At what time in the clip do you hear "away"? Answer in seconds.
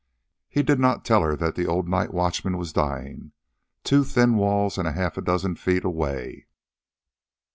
5.83-6.47